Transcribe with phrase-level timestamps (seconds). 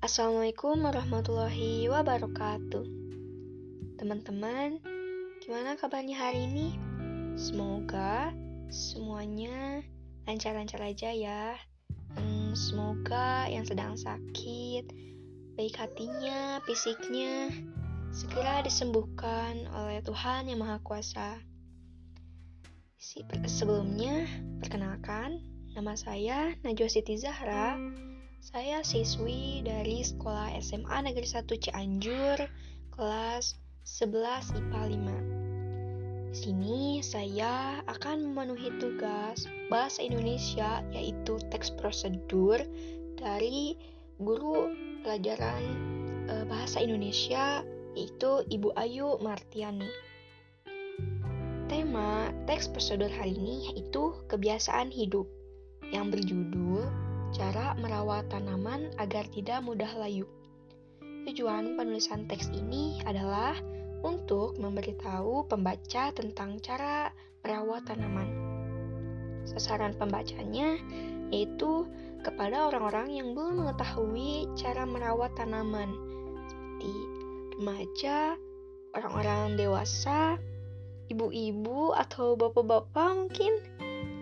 [0.00, 2.88] Assalamualaikum warahmatullahi wabarakatuh.
[4.00, 4.80] Teman-teman,
[5.44, 6.72] gimana kabarnya hari ini?
[7.36, 8.32] Semoga
[8.72, 9.84] semuanya
[10.24, 11.52] lancar-lancar aja ya.
[12.16, 14.88] Hmm, semoga yang sedang sakit,
[15.60, 17.52] baik hatinya, fisiknya,
[18.16, 21.44] segera disembuhkan oleh Tuhan Yang Maha Kuasa.
[23.44, 24.24] Sebelumnya,
[24.64, 25.44] perkenalkan,
[25.76, 27.76] nama saya Najwa Siti Zahra
[28.46, 32.38] saya siswi dari Sekolah SMA Negeri 1 Cianjur,
[32.94, 34.82] kelas 11 IPA
[36.30, 36.30] 5.
[36.30, 42.62] Di sini saya akan memenuhi tugas bahasa Indonesia yaitu teks prosedur
[43.18, 43.74] dari
[44.22, 44.70] guru
[45.02, 45.62] pelajaran
[46.30, 47.66] e, bahasa Indonesia
[47.98, 49.90] yaitu Ibu Ayu Martiani.
[51.66, 55.26] Tema teks prosedur hari ini yaitu kebiasaan hidup
[55.90, 57.05] yang berjudul
[57.36, 60.24] Cara merawat tanaman agar tidak mudah layu.
[61.28, 63.52] Tujuan penulisan teks ini adalah
[64.00, 67.12] untuk memberitahu pembaca tentang cara
[67.44, 68.28] merawat tanaman.
[69.44, 70.80] Sasaran pembacanya
[71.28, 71.84] yaitu
[72.24, 75.92] kepada orang-orang yang belum mengetahui cara merawat tanaman,
[76.46, 76.92] seperti
[77.58, 78.18] remaja,
[78.94, 80.38] orang-orang dewasa,
[81.08, 83.52] ibu-ibu atau bapak-bapak mungkin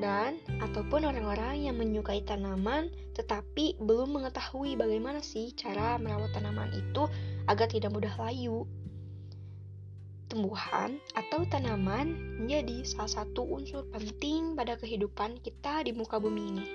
[0.00, 7.04] dan ataupun orang-orang yang menyukai tanaman tetapi belum mengetahui bagaimana sih cara merawat tanaman itu
[7.44, 8.64] agar tidak mudah layu.
[10.30, 16.66] Tumbuhan atau tanaman menjadi salah satu unsur penting pada kehidupan kita di muka bumi ini.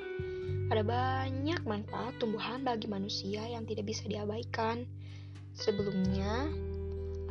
[0.69, 4.85] Ada banyak manfaat tumbuhan bagi manusia yang tidak bisa diabaikan.
[5.55, 6.51] Sebelumnya,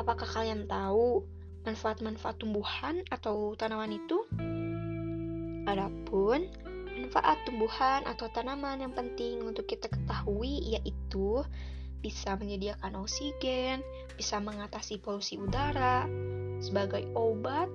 [0.01, 1.29] apakah kalian tahu
[1.69, 4.25] manfaat-manfaat tumbuhan atau tanaman itu?
[5.65, 6.49] Adapun
[6.95, 11.43] manfaat tumbuhan atau tanaman yang penting untuk kita ketahui yaitu
[12.05, 13.81] bisa menyediakan oksigen,
[14.15, 16.05] bisa mengatasi polusi udara,
[16.61, 17.73] sebagai obat,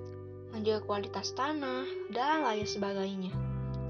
[0.54, 1.82] menjaga kualitas tanah,
[2.14, 3.34] dan lain sebagainya.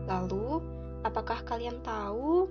[0.09, 0.65] Lalu,
[1.05, 2.49] apakah kalian tahu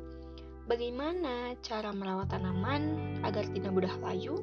[0.70, 4.38] bagaimana cara merawat tanaman agar tidak mudah layu?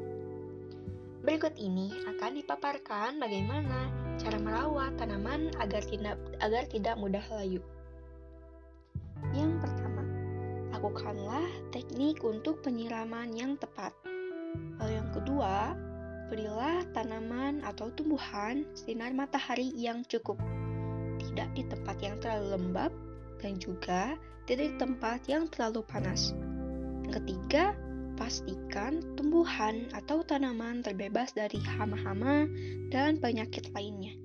[1.23, 7.61] Berikut ini akan dipaparkan bagaimana cara merawat tanaman agar tidak agar tidak mudah layu.
[9.33, 10.05] Yang pertama,
[10.73, 13.93] lakukanlah teknik untuk penyiraman yang tepat.
[14.81, 15.77] Lalu yang kedua,
[16.33, 20.41] berilah tanaman atau tumbuhan sinar matahari yang cukup.
[21.17, 22.93] Tidak di tempat yang terlalu lembab
[23.41, 24.17] dan juga
[24.47, 26.33] tidak di tempat yang terlalu panas.
[27.05, 27.77] Yang ketiga,
[28.17, 32.49] pastikan tumbuhan atau tanaman terbebas dari hama-hama
[32.89, 34.17] dan penyakit lainnya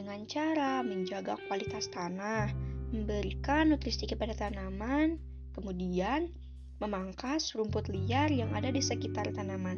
[0.00, 2.48] dengan cara menjaga kualitas tanah,
[2.88, 5.20] memberikan nutrisi kepada tanaman,
[5.52, 6.32] kemudian
[6.80, 9.76] memangkas rumput liar yang ada di sekitar tanaman.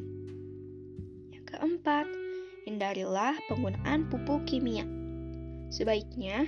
[1.34, 2.06] Yang keempat,
[2.70, 4.86] hindarilah penggunaan pupuk kimia.
[5.74, 6.46] Sebaiknya,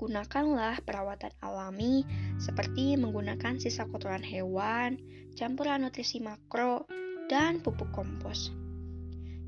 [0.00, 5.00] gunakanlah perawatan alami seperti menggunakan sisa kotoran hewan,
[5.36, 6.84] campuran nutrisi makro,
[7.26, 8.54] dan pupuk kompos.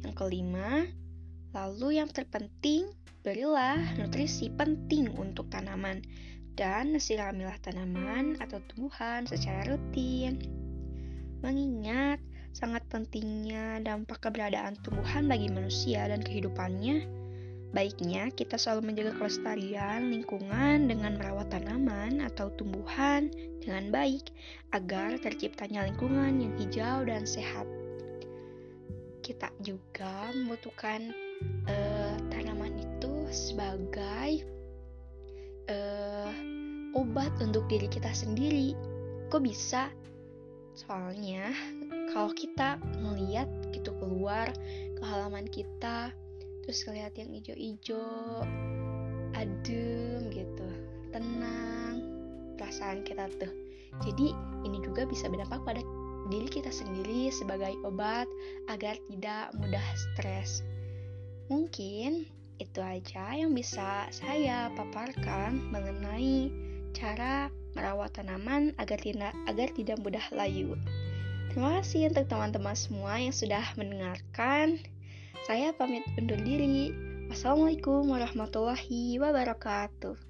[0.02, 0.86] Yang kelima,
[1.54, 2.90] lalu yang terpenting,
[3.22, 6.02] berilah nutrisi penting untuk tanaman
[6.58, 10.42] dan siramilah tanaman atau tumbuhan secara rutin.
[11.38, 12.18] Mengingat
[12.50, 17.06] sangat pentingnya dampak keberadaan tumbuhan bagi manusia dan kehidupannya,
[17.78, 23.30] Baiknya, kita selalu menjaga kelestarian lingkungan dengan merawat tanaman atau tumbuhan
[23.62, 24.34] dengan baik
[24.74, 27.70] agar terciptanya lingkungan yang hijau dan sehat.
[29.22, 31.14] Kita juga membutuhkan
[31.70, 34.42] uh, tanaman itu sebagai
[35.70, 36.34] uh,
[36.98, 38.74] obat untuk diri kita sendiri.
[39.30, 39.86] Kok bisa?
[40.74, 41.54] Soalnya,
[42.10, 44.50] kalau kita melihat gitu keluar
[44.98, 46.10] ke halaman kita,
[46.68, 48.44] terus ngeliat yang hijau-hijau
[49.32, 50.68] adem gitu
[51.08, 52.04] tenang
[52.60, 53.48] perasaan kita tuh
[54.04, 54.36] jadi
[54.68, 55.80] ini juga bisa berdampak pada
[56.28, 58.28] diri kita sendiri sebagai obat
[58.68, 60.60] agar tidak mudah stres
[61.48, 62.28] mungkin
[62.60, 66.52] itu aja yang bisa saya paparkan mengenai
[66.92, 70.74] cara merawat tanaman agar tidak agar tidak mudah layu.
[71.48, 74.82] Terima kasih untuk teman-teman semua yang sudah mendengarkan.
[75.58, 76.94] Saya pamit undur diri.
[77.34, 80.27] Wassalamualaikum warahmatullahi wabarakatuh.